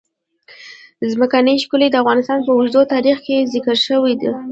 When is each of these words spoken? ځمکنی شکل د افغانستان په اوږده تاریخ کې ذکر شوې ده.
ځمکنی 1.11 1.55
شکل 1.63 1.81
د 1.89 1.95
افغانستان 2.03 2.39
په 2.45 2.51
اوږده 2.53 2.81
تاریخ 2.93 3.17
کې 3.25 3.49
ذکر 3.53 3.75
شوې 3.87 4.13
ده. 4.21 4.31